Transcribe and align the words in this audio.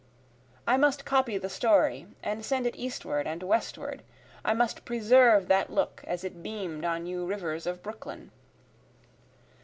I 0.65 0.77
must 0.77 1.05
copy 1.05 1.37
the 1.37 1.47
story, 1.47 2.07
and 2.23 2.43
send 2.43 2.65
it 2.65 2.75
eastward 2.75 3.27
and 3.27 3.43
westward, 3.43 4.01
I 4.43 4.55
must 4.55 4.83
preserve 4.83 5.47
that 5.49 5.71
look 5.71 6.03
as 6.07 6.23
it 6.23 6.41
beam'd 6.41 6.83
on 6.83 7.05
you 7.05 7.23
rivers 7.23 7.67
of 7.67 7.83
Brooklyn. 7.83 8.31